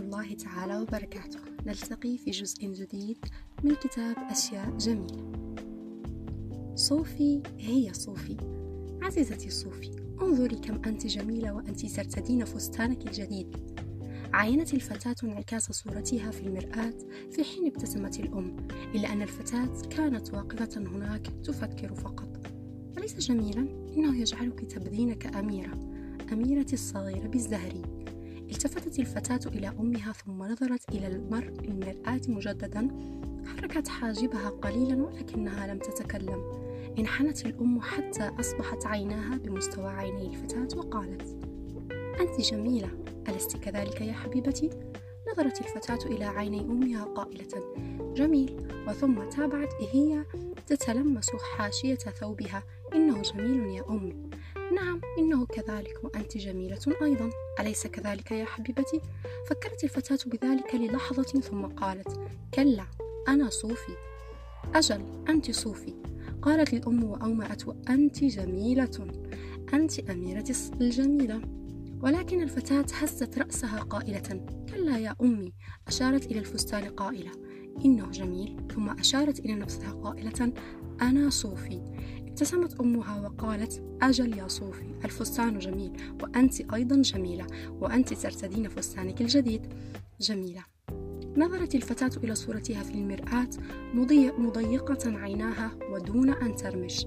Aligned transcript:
الله 0.00 0.34
تعالى 0.34 0.78
وبركاته. 0.78 1.38
نلتقي 1.66 2.18
في 2.18 2.30
جزء 2.30 2.66
جديد 2.66 3.18
من 3.62 3.74
كتاب 3.74 4.16
أشياء 4.18 4.76
جميلة. 4.78 5.32
صوفي 6.74 7.42
هي 7.58 7.92
صوفي. 7.92 8.36
عزيزتي 9.02 9.50
صوفي 9.50 9.90
انظري 10.22 10.56
كم 10.56 10.84
أنت 10.84 11.06
جميلة 11.06 11.52
وأنت 11.52 11.86
ترتدين 11.86 12.44
فستانك 12.44 13.06
الجديد. 13.06 13.56
عاينت 14.32 14.74
الفتاة 14.74 15.16
انعكاس 15.24 15.72
صورتها 15.72 16.30
في 16.30 16.40
المرآة 16.40 16.94
في 17.30 17.44
حين 17.44 17.66
ابتسمت 17.66 18.20
الأم 18.20 18.56
إلا 18.94 19.12
أن 19.12 19.22
الفتاة 19.22 19.82
كانت 19.90 20.34
واقفة 20.34 20.70
هناك 20.76 21.26
تفكر 21.44 21.94
فقط. 21.94 22.46
أليس 22.98 23.18
جميلا؟ 23.18 23.60
إنه 23.96 24.20
يجعلك 24.20 24.60
تبدين 24.60 25.14
كأميرة 25.14 25.92
أميرة 26.32 26.72
الصغيرة 26.72 27.26
بالزهري. 27.28 28.01
التفتت 28.52 28.98
الفتاة 28.98 29.50
إلى 29.50 29.68
أمها 29.68 30.12
ثم 30.12 30.42
نظرت 30.42 30.88
إلى 30.88 31.06
المر 31.06 31.52
المرآة 31.64 32.20
مجددا. 32.28 32.88
حركت 33.46 33.88
حاجبها 33.88 34.48
قليلا 34.48 35.02
ولكنها 35.02 35.66
لم 35.66 35.78
تتكلم. 35.78 36.42
انحنت 36.98 37.46
الأم 37.46 37.80
حتى 37.80 38.30
أصبحت 38.40 38.86
عيناها 38.86 39.36
بمستوى 39.36 39.88
عيني 39.88 40.26
الفتاة 40.26 40.78
وقالت 40.78 41.22
أنت 42.20 42.40
جميلة 42.40 42.88
ألست 43.28 43.56
كذلك 43.56 44.00
يا 44.00 44.12
حبيبتي؟ 44.12 44.70
نظرت 45.32 45.60
الفتاة 45.60 46.06
إلى 46.06 46.24
عيني 46.24 46.60
أمها 46.60 47.04
قائلة 47.04 47.74
جميل. 48.14 48.68
وثم 48.88 49.28
تابعت 49.28 49.74
هي؟ 49.92 50.24
تتلمس 50.66 51.30
حاشية 51.30 51.94
ثوبها. 51.94 52.62
إنه 52.94 53.22
جميل 53.22 53.66
يا 53.66 53.84
أمي 53.90 54.30
نعم 54.74 55.00
إنه 55.18 55.46
كذلك 55.46 56.04
وأنت 56.04 56.36
جميلة 56.38 56.80
أيضا. 57.02 57.30
أليس 57.60 57.86
كذلك 57.86 58.30
يا 58.30 58.44
حبيبتي؟ 58.44 59.00
فكرت 59.48 59.84
الفتاة 59.84 60.18
بذلك 60.26 60.74
للحظة 60.74 61.22
ثم 61.40 61.66
قالت 61.66 62.20
كلا 62.54 62.86
أنا 63.28 63.50
صوفي. 63.50 63.96
أجل 64.74 65.24
أنت 65.28 65.50
صوفي. 65.50 65.94
قالت 66.42 66.74
الأم 66.74 67.04
وأومأت 67.04 67.68
وأنت 67.68 68.24
جميلة. 68.24 69.10
أنت 69.74 69.98
أميرة 69.98 70.54
الجميلة. 70.80 71.42
ولكن 72.00 72.42
الفتاة 72.42 72.86
هزت 72.94 73.38
رأسها 73.38 73.80
قائلة 73.80 74.46
كلا 74.68 74.98
يا 74.98 75.16
أمي. 75.22 75.52
أشارت 75.88 76.26
إلى 76.26 76.38
الفستان 76.38 76.84
قائلة 76.84 77.30
إنه 77.84 78.10
جميل. 78.10 78.56
ثم 78.74 78.88
أشارت 78.90 79.38
إلى 79.38 79.54
نفسها 79.54 79.92
قائلة 79.92 80.52
أنا 81.02 81.30
صوفي. 81.30 81.82
ابتسمت 82.32 82.80
أمها 82.80 83.20
وقالت 83.20 83.82
أجل 84.02 84.38
يا 84.38 84.48
صوفي 84.48 84.94
الفستان 85.04 85.58
جميل 85.58 85.92
وأنت 86.22 86.74
أيضا 86.74 86.96
جميلة 86.96 87.46
وأنت 87.80 88.14
ترتدين 88.14 88.68
فستانك 88.68 89.20
الجديد. 89.20 89.66
جميلة. 90.20 90.64
نظرت 91.36 91.74
الفتاة 91.74 92.10
إلى 92.24 92.34
صورتها 92.34 92.82
في 92.82 92.94
المرآة 92.94 93.48
مضيقة 94.38 95.18
عيناها 95.18 95.70
ودون 95.90 96.30
أن 96.30 96.56
ترمش. 96.56 97.06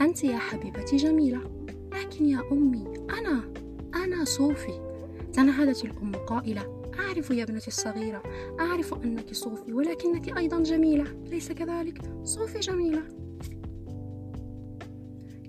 أنت 0.00 0.24
يا 0.24 0.38
حبيبتي 0.38 0.96
جميلة 0.96 1.66
لكن 1.92 2.24
يا 2.26 2.42
أمي 2.52 2.84
أنا 3.18 3.52
أنا 3.94 4.24
صوفي. 4.24 4.80
تنهدت 5.32 5.84
الأم 5.84 6.12
قائلة 6.12 6.82
أعرف 6.98 7.30
يا 7.30 7.42
ابنتي 7.42 7.68
الصغيرة 7.68 8.22
أعرف 8.60 8.94
أنك 8.94 9.34
صوفي 9.34 9.72
ولكنك 9.72 10.38
أيضا 10.38 10.62
جميلة 10.62 11.04
ليس 11.26 11.52
كذلك؟ 11.52 11.98
صوفي 12.24 12.60
جميلة. 12.60 13.27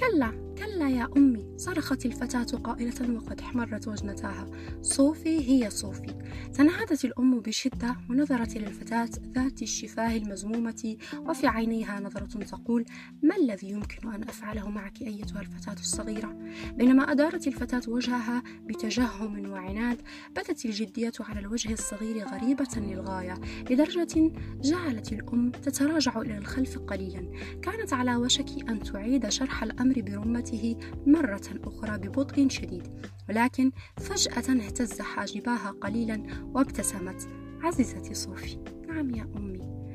كلا. 0.00 0.45
كلا 0.58 0.88
يا 0.88 1.08
أمي 1.16 1.46
صرخت 1.56 2.06
الفتاة 2.06 2.58
قائلة 2.58 3.14
وقد 3.16 3.40
احمرت 3.40 3.88
وجنتاها. 3.88 4.46
صوفي 4.82 5.48
هي 5.50 5.70
صوفي. 5.70 6.14
تنهدت 6.54 7.04
الأم 7.04 7.40
بشدة 7.40 7.96
ونظرت 8.10 8.56
إلى 8.56 8.66
الفتاة 8.66 9.08
ذات 9.34 9.62
الشفاه 9.62 10.16
المزمومة 10.16 10.96
وفي 11.18 11.46
عينيها 11.46 12.00
نظرة 12.00 12.44
تقول 12.44 12.84
ما 13.22 13.36
الذي 13.36 13.68
يمكن 13.68 14.08
أن 14.08 14.22
أفعله 14.22 14.68
معك 14.70 15.02
أيتها 15.02 15.40
الفتاة 15.40 15.72
الصغيرة؟ 15.80 16.38
بينما 16.72 17.12
أدارت 17.12 17.46
الفتاة 17.46 17.82
وجهها 17.88 18.42
بتجهم 18.66 19.50
وعناد 19.50 19.98
بدت 20.30 20.64
الجدية 20.64 21.12
على 21.20 21.40
الوجه 21.40 21.72
الصغير 21.72 22.26
غريبة 22.26 22.68
للغاية. 22.76 23.34
لدرجة 23.70 24.32
جعلت 24.62 25.12
الأم 25.12 25.50
تتراجع 25.50 26.20
إلى 26.20 26.38
الخلف 26.38 26.78
قليلا. 26.78 27.30
كانت 27.62 27.92
على 27.92 28.16
وشك 28.16 28.68
أن 28.68 28.80
تعيد 28.80 29.28
شرح 29.28 29.62
الأمر 29.62 30.00
برمة 30.00 30.45
صوته 30.46 30.76
مرة 31.06 31.42
أخرى 31.64 31.98
ببطء 31.98 32.48
شديد 32.48 32.88
ولكن 33.28 33.72
فجأة 33.96 34.66
اهتز 34.66 35.00
حاجباها 35.00 35.70
قليلا 35.70 36.22
وابتسمت. 36.54 37.28
عزيزتي 37.62 38.14
صوفي 38.14 38.58
نعم 38.88 39.10
يا 39.14 39.22
أمي. 39.36 39.90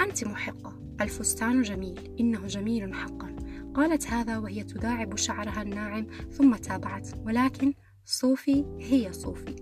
أنت 0.00 0.24
محقة. 0.24 0.96
الفستان 1.00 1.62
جميل. 1.62 2.16
إنه 2.20 2.46
جميل 2.46 2.94
حقا. 2.94 3.36
قالت 3.74 4.06
هذا 4.06 4.38
وهي 4.38 4.64
تداعب 4.64 5.16
شعرها 5.16 5.62
الناعم 5.62 6.06
ثم 6.30 6.56
تابعت. 6.56 7.08
ولكن 7.16 7.72
صوفي 8.04 8.64
هي 8.80 9.12
صوفي. 9.12 9.56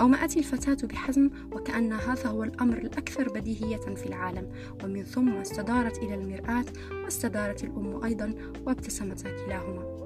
أومأت 0.00 0.36
الفتاة 0.36 0.86
بحزم 0.86 1.30
وكأن 1.52 1.92
هذا 1.92 2.26
هو 2.28 2.44
الأمر 2.44 2.78
الأكثر 2.78 3.28
بديهية 3.28 3.76
في 3.76 4.06
العالم 4.06 4.52
ومن 4.84 5.04
ثم 5.04 5.36
استدارت 5.36 5.98
إلى 5.98 6.14
المرآة 6.14 6.64
واستدارت 7.04 7.64
الأم 7.64 8.04
أيضا 8.04 8.34
وابتسمتا 8.66 9.44
كلاهما. 9.44 10.02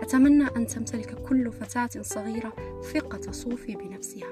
أتمنى 0.00 0.46
أن 0.56 0.66
تمتلك 0.66 1.14
كل 1.14 1.52
فتاة 1.52 2.02
صغيرة 2.02 2.52
ثقة 2.94 3.32
صوفي 3.32 3.76
بنفسها. 3.76 4.28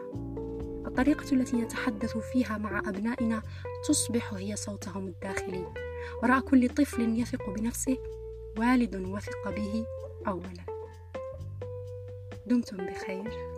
الطريقة 0.87 1.33
التي 1.33 1.57
نتحدث 1.57 2.17
فيها 2.17 2.59
مع 2.59 2.79
أبنائنا 2.79 3.43
تصبح 3.89 4.35
هي 4.35 4.57
صوتهم 4.57 5.07
الداخلي. 5.07 5.67
وراء 6.23 6.41
كل 6.41 6.69
طفل 6.69 7.21
يثق 7.21 7.51
بنفسه 7.51 7.99
والد 8.59 8.97
وثق 8.97 9.51
به 9.51 9.87
أولا. 10.27 10.65
دمتم 12.47 12.77
بخير. 12.77 13.54